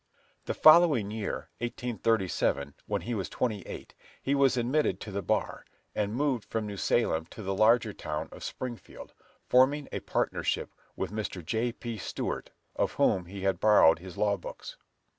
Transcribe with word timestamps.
The 0.45 0.55
following 0.55 1.11
year, 1.11 1.51
1837, 1.59 2.73
when 2.87 3.01
he 3.03 3.13
was 3.13 3.29
twenty 3.29 3.61
eight, 3.67 3.93
he 4.19 4.33
was 4.33 4.57
admitted 4.57 4.99
to 5.01 5.11
the 5.11 5.21
bar, 5.21 5.63
and 5.93 6.15
moved 6.15 6.45
from 6.45 6.65
New 6.65 6.77
Salem 6.77 7.27
to 7.27 7.43
the 7.43 7.53
larger 7.53 7.93
town 7.93 8.27
of 8.31 8.43
Springfield, 8.43 9.13
forming 9.47 9.87
a 9.91 9.99
partnership 9.99 10.71
with 10.95 11.11
Mr. 11.11 11.45
J. 11.45 11.71
P. 11.71 11.99
Stuart 11.99 12.49
of 12.75 12.93
whom 12.93 13.27
he 13.27 13.41
had 13.41 13.59
borrowed 13.59 13.99
his 13.99 14.17
law 14.17 14.37
books. 14.37 14.75